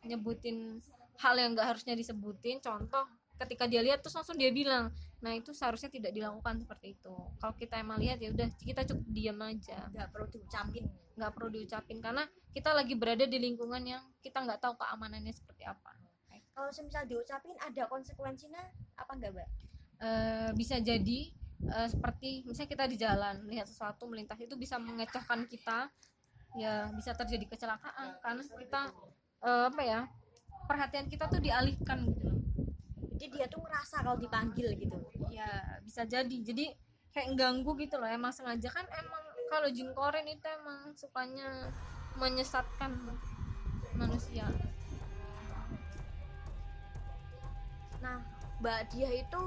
nyebutin 0.07 0.79
hal 1.19 1.35
yang 1.35 1.51
nggak 1.53 1.75
harusnya 1.75 1.93
disebutin. 1.93 2.63
Contoh 2.63 3.03
ketika 3.35 3.67
dia 3.67 3.83
lihat 3.83 4.00
terus 4.00 4.15
langsung 4.15 4.39
dia 4.39 4.47
bilang, 4.55 4.95
nah 5.19 5.35
itu 5.35 5.51
seharusnya 5.51 5.91
tidak 5.91 6.15
dilakukan 6.15 6.63
seperti 6.63 6.95
itu. 6.95 7.12
Kalau 7.12 7.53
kita 7.59 7.75
emang 7.83 8.00
lihat 8.00 8.24
ya 8.24 8.31
udah 8.31 8.47
kita 8.63 8.88
cukup 8.88 9.05
diam 9.12 9.39
aja, 9.43 9.91
Nggak 9.91 10.07
perlu 10.15 10.27
diucapin. 10.31 10.85
nggak 11.15 11.31
perlu 11.31 11.47
diucapin 11.47 12.03
karena 12.03 12.27
kita 12.51 12.75
lagi 12.75 12.91
berada 12.91 13.24
di 13.24 13.39
lingkungan 13.39 13.79
yang 13.88 14.03
kita 14.19 14.35
nggak 14.43 14.59
tahu 14.59 14.75
keamanannya 14.75 15.31
seperti 15.31 15.63
apa. 15.63 15.95
Kalau 16.55 16.71
semisal 16.71 17.03
diucapin 17.03 17.55
ada 17.59 17.83
konsekuensinya 17.91 18.63
apa 18.95 19.12
enggak, 19.15 19.31
Mbak? 19.35 19.50
Eh, 20.00 20.50
bisa 20.55 20.79
jadi 20.79 21.19
eh, 21.71 21.88
seperti 21.91 22.47
misalnya 22.47 22.71
kita 22.71 22.85
di 22.88 22.95
jalan 23.00 23.43
melihat 23.43 23.67
sesuatu 23.67 24.07
melintas 24.07 24.39
itu 24.39 24.55
bisa 24.55 24.79
mengecohkan 24.79 25.47
kita 25.51 25.91
ya 26.55 26.88
bisa 26.95 27.12
terjadi 27.12 27.45
kecelakaan 27.51 28.15
karena 28.24 28.43
kita 28.47 28.81
eh, 29.43 29.65
apa 29.67 29.81
ya 29.83 30.00
perhatian 30.65 31.05
kita 31.12 31.29
tuh 31.29 31.39
dialihkan 31.39 32.09
gitu 32.09 32.24
loh. 32.25 32.41
Jadi 33.15 33.31
dia 33.31 33.47
tuh 33.47 33.63
ngerasa 33.63 34.03
kalau 34.03 34.19
dipanggil 34.19 34.75
gitu. 34.75 34.97
ya 35.31 35.47
bisa 35.83 36.03
jadi. 36.03 36.38
Jadi 36.41 36.74
kayak 37.15 37.38
ganggu 37.38 37.71
gitu 37.79 37.95
loh. 37.95 38.09
Emang 38.09 38.33
sengaja 38.33 38.67
kan 38.74 38.83
emang 38.91 39.24
kalau 39.47 39.69
jin 39.69 39.93
korin 39.93 40.27
itu 40.27 40.47
emang 40.50 40.91
sukanya 40.97 41.69
menyesatkan 42.17 42.91
manusia. 43.95 44.47
Nah, 48.03 48.19
Mbak 48.59 48.81
Dia 48.91 49.09
itu 49.24 49.43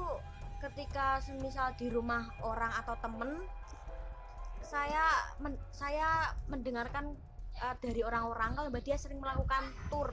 ketika 0.59 1.23
semisal 1.23 1.71
di 1.79 1.87
rumah 1.93 2.27
orang 2.43 2.73
atau 2.83 2.99
temen 2.99 3.47
saya 4.69 5.05
men- 5.41 5.65
saya 5.73 6.37
mendengarkan 6.53 7.17
eh, 7.57 7.75
dari 7.81 8.05
orang-orang 8.05 8.53
kalau 8.53 8.69
Mbak 8.69 8.85
Dia 8.85 8.97
sering 9.01 9.19
melakukan 9.19 9.65
tour 9.89 10.13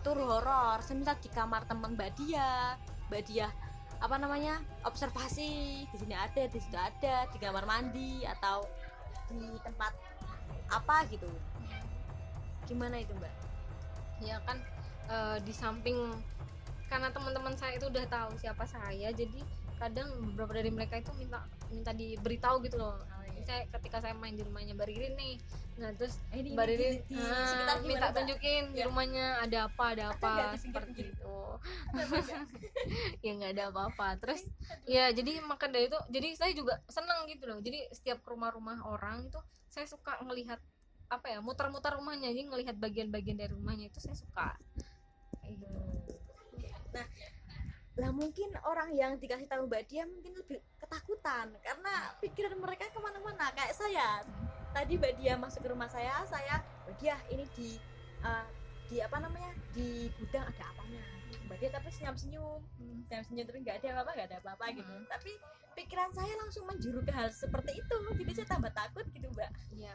tour 0.00 0.18
horor. 0.18 0.80
Semisal 0.80 1.20
di 1.20 1.28
kamar 1.28 1.68
teman 1.68 1.92
Mbak 1.94 2.10
Dia. 2.16 2.74
Mbak 3.12 3.22
Dia 3.28 3.52
apa 4.00 4.16
namanya 4.16 4.58
observasi. 4.88 5.84
Di 5.84 5.96
sini 6.00 6.16
ada 6.16 6.42
di 6.48 6.58
situ 6.58 6.74
ada 6.74 7.28
di 7.28 7.38
kamar 7.38 7.68
mandi 7.68 8.24
atau 8.24 8.64
di 9.28 9.60
tempat 9.60 9.92
apa 10.72 11.04
gitu. 11.12 11.28
Gimana 12.64 12.96
itu 12.98 13.12
Mbak? 13.12 13.34
Ya 14.24 14.40
kan 14.48 14.58
eh, 15.12 15.38
di 15.44 15.52
samping 15.52 16.16
karena 16.88 17.08
teman-teman 17.08 17.56
saya 17.56 17.80
itu 17.80 17.88
udah 17.88 18.04
tahu 18.04 18.36
siapa 18.36 18.68
saya 18.68 19.08
jadi 19.16 19.40
kadang 19.80 20.12
beberapa 20.28 20.60
dari 20.60 20.68
mereka 20.68 21.00
itu 21.00 21.08
minta 21.16 21.40
minta 21.72 21.88
diberitahu 21.96 22.60
gitu 22.68 22.76
loh 22.76 23.00
saya 23.42 23.62
ketika 23.68 23.98
saya 24.00 24.14
main 24.14 24.34
di 24.34 24.42
rumahnya 24.42 24.72
Mbak 24.74 24.88
Ririn 24.88 25.14
nih 25.14 25.36
nah 25.72 25.90
terus 25.96 26.14
Eh, 26.30 26.44
ini, 26.44 26.52
Mbak 26.52 26.64
ini 26.64 26.72
Ririn 26.76 26.96
di, 27.08 27.16
di 27.16 27.20
ah, 27.20 27.80
minta 27.82 28.08
tunjukin 28.12 28.62
di 28.72 28.80
Ya. 28.80 28.84
rumahnya 28.88 29.26
ada 29.40 29.58
apa 29.66 29.84
ada 29.96 30.04
apa 30.12 30.30
di 30.52 30.58
seperti 30.60 31.00
itu. 31.12 31.36
Ya 33.24 33.30
nggak 33.38 33.52
ada 33.54 33.64
apa-apa. 33.70 34.18
Terus 34.18 34.42
ya 34.84 35.08
jadi 35.14 35.38
maka 35.44 35.70
dari 35.70 35.86
itu 35.86 35.98
jadi 36.10 36.28
saya 36.34 36.52
juga 36.52 36.80
senang 36.88 37.24
gitu 37.30 37.46
loh. 37.46 37.58
Jadi 37.62 37.86
setiap 37.94 38.20
ke 38.20 38.28
rumah-rumah 38.32 38.82
orang 38.84 39.28
itu 39.30 39.38
saya 39.68 39.86
suka 39.86 40.18
ngelihat 40.26 40.58
apa 41.08 41.26
ya 41.28 41.38
muter-muter 41.40 41.94
rumahnya. 41.94 42.32
Jadi 42.34 42.48
ngelihat 42.50 42.76
bagian-bagian 42.76 43.36
dari 43.38 43.52
rumahnya 43.52 43.88
itu 43.88 43.98
saya 44.02 44.16
suka. 44.16 44.56
Gitu. 45.46 45.68
Nah, 46.92 47.06
lah 48.00 48.10
mungkin 48.12 48.48
orang 48.64 48.92
yang 48.96 49.16
dikasih 49.16 49.46
tahu 49.48 49.68
Mbak 49.68 49.82
Dia 49.88 50.04
mungkin 50.08 50.32
lebih 50.36 50.58
ketakutan 51.12 51.52
karena 51.60 51.94
pikiran 52.24 52.56
mereka 52.56 52.88
ke 52.88 52.96
mana-mana 52.96 53.52
kayak 53.52 53.76
saya. 53.76 54.24
Tadi 54.72 54.96
Mbak 54.96 55.12
Dia 55.20 55.36
masuk 55.36 55.60
ke 55.60 55.68
rumah 55.68 55.88
saya, 55.92 56.24
saya 56.24 56.64
Mbak 56.88 56.94
Dia 56.96 57.16
ini 57.28 57.44
di 57.52 57.76
eh, 58.24 58.46
di 58.88 58.96
apa 59.04 59.20
namanya 59.20 59.52
di 59.76 60.08
gudang 60.16 60.48
ada 60.48 60.64
apanya? 60.72 61.04
Dia 61.62 61.70
tapi 61.70 61.88
senyum-senyum, 61.94 62.60
senyum-senyum 63.06 63.46
tapi 63.46 63.58
nggak 63.62 63.76
ada 63.78 63.88
apa-apa, 63.94 64.10
nggak 64.18 64.28
ada 64.34 64.38
apa-apa 64.42 64.64
gitu. 64.74 64.90
Hmm. 64.90 65.06
Tapi 65.06 65.30
pikiran 65.78 66.10
saya 66.10 66.34
langsung 66.42 66.66
menjuru 66.66 67.00
ke 67.06 67.12
hal 67.14 67.30
seperti 67.30 67.78
itu, 67.78 67.96
jadi 68.18 68.32
saya 68.34 68.48
tambah 68.58 68.72
takut 68.74 69.06
gitu 69.14 69.28
Mbak. 69.32 69.50
ya 69.80 69.94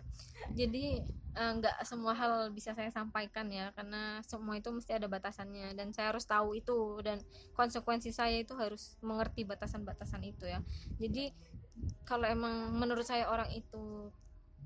jadi 0.57 1.05
eh, 1.37 1.51
nggak 1.61 1.85
semua 1.85 2.13
hal 2.17 2.49
bisa 2.51 2.73
saya 2.73 2.89
sampaikan 2.89 3.47
ya 3.53 3.69
karena 3.77 4.19
semua 4.25 4.57
itu 4.57 4.69
mesti 4.73 4.97
ada 4.97 5.05
batasannya 5.05 5.77
dan 5.77 5.93
saya 5.93 6.13
harus 6.15 6.25
tahu 6.25 6.57
itu 6.57 6.99
dan 7.05 7.21
konsekuensi 7.53 8.09
saya 8.09 8.41
itu 8.41 8.57
harus 8.57 8.97
mengerti 9.05 9.45
batasan-batasan 9.45 10.25
itu 10.25 10.49
ya 10.49 10.59
jadi 10.97 11.33
kalau 12.09 12.25
emang 12.25 12.73
menurut 12.73 13.05
saya 13.05 13.29
orang 13.29 13.53
itu 13.53 14.09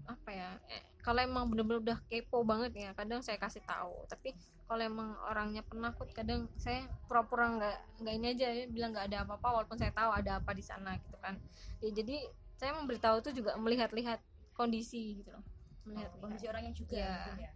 apa 0.07 0.29
ya 0.31 0.49
eh, 0.71 0.83
kalau 1.01 1.19
emang 1.21 1.49
bener-bener 1.49 1.81
udah 1.81 1.99
kepo 2.05 2.45
banget 2.45 2.71
ya 2.77 2.89
kadang 2.93 3.21
saya 3.25 3.37
kasih 3.41 3.61
tahu. 3.65 4.05
Tapi 4.05 4.37
kalau 4.69 4.81
emang 4.85 5.17
orangnya 5.27 5.65
penakut 5.65 6.07
kadang 6.13 6.47
saya 6.55 6.85
pura-pura 7.09 7.51
nggak 7.57 7.77
nggak 8.05 8.13
ini 8.15 8.27
aja 8.37 8.47
ya, 8.53 8.65
bilang 8.69 8.93
nggak 8.95 9.09
ada 9.11 9.17
apa-apa 9.27 9.47
walaupun 9.61 9.77
saya 9.81 9.91
tahu 9.91 10.09
ada 10.13 10.39
apa 10.39 10.51
di 10.53 10.63
sana 10.63 10.95
gitu 11.01 11.17
kan. 11.19 11.35
Ya, 11.83 11.89
jadi 11.91 12.29
saya 12.55 12.77
memberitahu 12.77 13.25
itu 13.25 13.41
juga 13.41 13.57
melihat-lihat 13.57 14.21
kondisi 14.53 15.21
gitu 15.21 15.33
loh. 15.33 15.43
Melihat 15.89 16.13
kondisi 16.21 16.45
orangnya 16.45 16.73
juga 16.77 16.97
Iya. 17.01 17.11
mungkin 17.17 17.37
ya. 17.41 17.51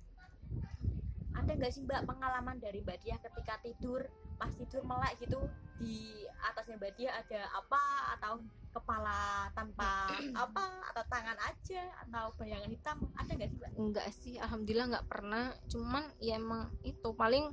ada 1.36 1.52
nggak 1.52 1.72
sih 1.76 1.84
mbak 1.84 2.08
pengalaman 2.08 2.58
dari 2.64 2.80
mbak 2.80 2.98
Dia 3.04 3.20
ketika 3.20 3.60
tidur 3.60 4.08
pas 4.40 4.50
tidur 4.56 4.82
melek 4.88 5.20
gitu 5.20 5.40
di 5.80 6.24
atasnya 6.40 6.80
mbak 6.80 6.94
Dia 6.96 7.12
ada 7.20 7.42
apa? 7.52 7.82
Atau 8.18 8.44
kepala 8.76 9.50
tanpa 9.56 10.10
apa? 10.44 10.66
Atau 10.94 11.04
tangan 11.08 11.38
aja? 11.40 11.84
Atau 12.06 12.36
bayangan 12.40 12.70
hitam? 12.72 12.98
Ada 13.16 13.32
nggak 13.36 13.50
sih 13.50 13.58
mbak? 13.60 13.72
Enggak 13.76 14.08
sih 14.14 14.34
alhamdulillah 14.40 14.88
nggak 14.96 15.08
pernah. 15.08 15.44
Cuman 15.68 16.04
ya 16.20 16.40
emang 16.40 16.72
itu 16.84 17.10
paling 17.16 17.52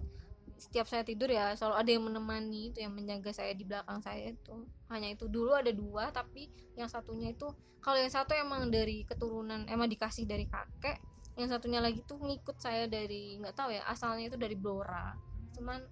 setiap 0.62 0.86
saya 0.86 1.02
tidur 1.02 1.26
ya 1.26 1.58
selalu 1.58 1.74
ada 1.74 1.90
yang 1.90 2.04
menemani 2.06 2.70
itu 2.70 2.78
yang 2.78 2.94
menjaga 2.94 3.34
saya 3.34 3.50
di 3.54 3.66
belakang 3.66 3.98
saya 3.98 4.30
itu. 4.30 4.54
Hanya 4.92 5.10
itu 5.10 5.26
dulu 5.26 5.58
ada 5.58 5.74
dua 5.74 6.14
tapi 6.14 6.46
yang 6.78 6.86
satunya 6.86 7.34
itu 7.34 7.50
kalau 7.82 7.98
yang 7.98 8.12
satu 8.14 8.30
emang 8.38 8.70
dari 8.70 9.02
keturunan 9.02 9.66
emang 9.66 9.90
dikasih 9.90 10.22
dari 10.22 10.46
kakek 10.46 11.02
yang 11.34 11.50
satunya 11.50 11.80
lagi 11.80 12.04
tuh 12.06 12.20
ngikut 12.20 12.60
saya 12.60 12.86
dari 12.86 13.40
nggak 13.40 13.56
tahu 13.56 13.74
ya 13.74 13.82
asalnya 13.88 14.30
itu 14.30 14.38
dari 14.38 14.54
Blora. 14.54 15.16
Cuman 15.56 15.82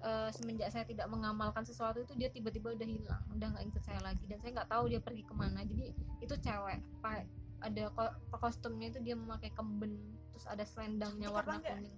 eh, 0.00 0.30
semenjak 0.32 0.72
saya 0.72 0.84
tidak 0.88 1.06
mengamalkan 1.12 1.62
sesuatu 1.62 2.00
itu 2.00 2.16
dia 2.16 2.32
tiba-tiba 2.32 2.72
udah 2.72 2.88
hilang 2.88 3.24
udah 3.36 3.48
nggak 3.56 3.64
ikut 3.68 3.82
saya 3.84 4.00
lagi. 4.00 4.24
Dan 4.24 4.40
saya 4.40 4.50
nggak 4.60 4.70
tahu 4.72 4.84
dia 4.88 5.00
pergi 5.00 5.22
ke 5.24 5.34
mana. 5.36 5.60
Jadi 5.64 5.92
itu 6.20 6.34
cewek. 6.40 6.80
Pak 7.04 7.24
ada 7.60 7.84
ko- 7.92 8.16
kostumnya 8.40 8.88
itu 8.88 9.04
dia 9.04 9.12
memakai 9.12 9.52
kemben 9.52 10.16
terus 10.32 10.48
ada 10.48 10.64
selendangnya 10.64 11.28
Cantik 11.28 11.36
warna 11.36 11.54
enggak? 11.60 11.72
kuning. 11.76 11.96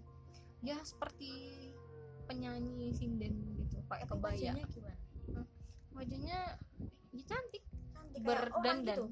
Ya 0.63 0.77
seperti 0.83 1.31
penyanyi 2.27 2.91
sinden 2.95 3.35
gitu. 3.59 3.79
Pakai 3.87 4.07
kebaya. 4.11 4.51
wajahnya 4.51 4.65
gimana? 4.71 4.99
Wajahnya 5.95 6.39
ya 7.15 7.23
cantik. 7.29 7.63
Cantik 7.95 8.23
berdandan 8.27 8.87
gitu? 8.87 9.05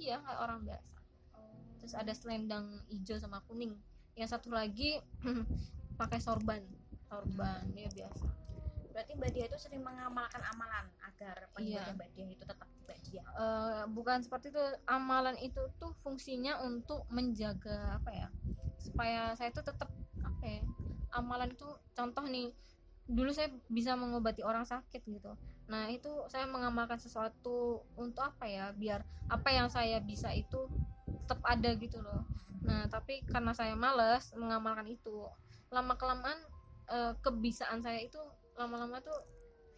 iya 0.00 0.18
kayak 0.24 0.40
orang 0.42 0.60
biasa. 0.66 0.94
Terus 1.78 1.94
ada 1.94 2.12
selendang 2.14 2.66
hijau 2.90 3.18
sama 3.18 3.38
kuning. 3.46 3.78
Yang 4.18 4.34
satu 4.38 4.50
lagi 4.50 4.98
pakai 6.00 6.18
sorban 6.18 6.62
sorban 7.12 7.60
ya 7.76 7.92
biasa. 7.92 8.24
Berarti 8.92 9.12
mbak 9.16 9.30
Dia 9.32 9.44
itu 9.48 9.56
sering 9.60 9.84
mengamalkan 9.84 10.40
amalan 10.48 10.88
agar 11.04 11.36
Iya. 11.60 11.84
penghibur 11.84 11.92
mbak 12.00 12.10
Dia 12.16 12.26
itu 12.32 12.44
tetap 12.44 12.68
mbak 12.84 12.98
Dia. 13.04 13.22
Eh, 13.24 13.82
bukan 13.92 14.18
seperti 14.24 14.48
itu. 14.48 14.64
Amalan 14.88 15.36
itu 15.40 15.60
tuh 15.76 15.92
fungsinya 16.00 16.64
untuk 16.64 17.04
menjaga 17.12 18.00
apa 18.00 18.10
ya 18.12 18.28
supaya 18.80 19.36
saya 19.36 19.52
tuh 19.52 19.62
tetap 19.62 19.88
apa 20.24 20.44
ya 20.44 20.60
amalan 21.12 21.52
itu 21.52 21.68
contoh 21.92 22.24
nih 22.26 22.50
dulu 23.06 23.30
saya 23.30 23.52
bisa 23.68 23.92
mengobati 23.94 24.40
orang 24.40 24.64
sakit 24.64 25.04
gitu. 25.04 25.36
Nah 25.68 25.88
itu 25.92 26.08
saya 26.32 26.48
mengamalkan 26.48 26.96
sesuatu 26.96 27.84
untuk 27.94 28.24
apa 28.24 28.48
ya 28.48 28.72
biar 28.72 29.04
apa 29.28 29.48
yang 29.52 29.68
saya 29.68 30.00
bisa 30.00 30.32
itu 30.32 30.68
tetap 31.24 31.40
ada 31.44 31.70
gitu 31.76 32.00
loh. 32.00 32.24
Nah 32.64 32.88
tapi 32.88 33.24
karena 33.28 33.52
saya 33.52 33.76
males 33.76 34.32
mengamalkan 34.36 34.88
itu 34.88 35.28
lama 35.72 35.96
kelamaan 35.96 36.36
eh, 36.92 37.12
kebisaan 37.24 37.80
saya 37.80 38.00
itu 38.04 38.20
lama-lama 38.60 39.00
tuh 39.00 39.16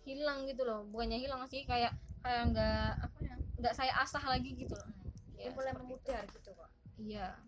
hilang 0.02 0.44
gitu 0.50 0.66
loh. 0.66 0.83
Bukannya 0.90 1.23
hilang 1.23 1.47
sih 1.47 1.62
kayak 1.64 1.94
kayak 2.21 2.42
nggak 2.52 2.88
apa 3.04 3.18
ya 3.23 3.35
nggak 3.61 3.75
saya 3.76 3.92
asah 4.02 4.25
lagi 4.26 4.52
gitu 4.59 4.75
loh. 4.75 4.90
Ya, 5.38 5.52
mulai 5.54 5.73
memudar 5.76 6.25
gitu 6.30 6.50
kok. 6.50 6.71
Iya. 6.99 7.38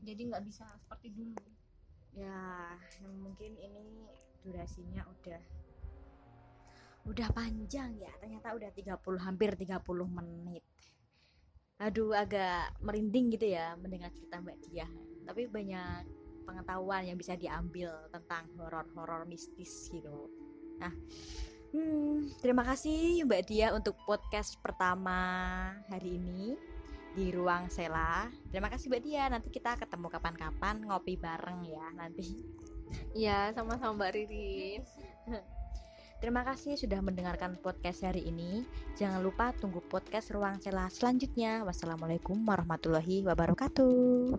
Jadi 0.00 0.22
nggak 0.32 0.44
bisa 0.48 0.64
seperti 0.80 1.12
dulu. 1.12 1.44
Ya 2.16 2.74
mungkin 3.04 3.54
ini 3.60 4.08
durasinya 4.40 5.04
udah 5.06 5.40
udah 7.06 7.28
panjang 7.36 7.94
ya. 8.00 8.10
Ternyata 8.18 8.56
udah 8.56 8.70
30 8.72 9.20
hampir 9.20 9.50
30 9.54 10.08
menit. 10.08 10.64
Aduh 11.80 12.12
agak 12.12 12.76
merinding 12.84 13.32
gitu 13.36 13.56
ya 13.56 13.72
mendengar 13.80 14.12
cerita 14.12 14.36
Mbak 14.36 14.58
Dia 14.68 14.84
tapi 15.30 15.46
banyak 15.46 16.19
pengetahuan 16.50 17.06
yang 17.06 17.14
bisa 17.14 17.38
diambil 17.38 17.94
tentang 18.10 18.50
horor-horor 18.58 19.22
mistis 19.30 19.86
gitu 19.94 20.26
nah 20.82 20.90
hmm, 21.70 22.42
terima 22.42 22.66
kasih 22.66 23.22
Mbak 23.22 23.42
Dia 23.46 23.70
untuk 23.70 23.94
podcast 24.02 24.58
pertama 24.58 25.70
hari 25.86 26.18
ini 26.18 26.58
di 27.14 27.30
ruang 27.30 27.70
Sela 27.70 28.26
terima 28.50 28.66
kasih 28.66 28.90
Mbak 28.90 29.02
Dia 29.06 29.30
nanti 29.30 29.48
kita 29.54 29.78
ketemu 29.78 30.10
kapan-kapan 30.10 30.82
ngopi 30.82 31.14
bareng 31.14 31.62
ya 31.70 31.86
nanti 31.94 32.58
Iya, 33.14 33.54
sama-sama 33.54 33.94
Mbak 33.98 34.12
Ririn. 34.14 34.82
Terima 36.20 36.44
kasih 36.44 36.76
sudah 36.76 37.00
mendengarkan 37.00 37.56
podcast 37.56 38.04
hari 38.04 38.28
ini. 38.28 38.68
Jangan 39.00 39.24
lupa 39.24 39.56
tunggu 39.56 39.80
podcast 39.80 40.28
Ruang 40.36 40.60
Celah 40.60 40.92
selanjutnya. 40.92 41.64
Wassalamualaikum 41.64 42.44
warahmatullahi 42.44 43.24
wabarakatuh. 43.24 44.36